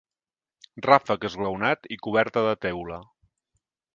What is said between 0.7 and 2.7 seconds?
Ràfec esglaonat i coberta de